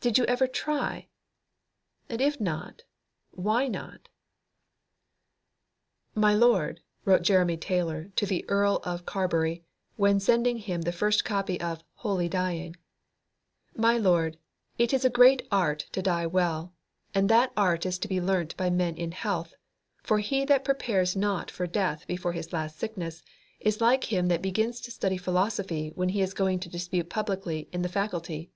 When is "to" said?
8.16-8.26, 15.92-16.02, 18.00-18.08, 24.80-24.90, 26.58-26.68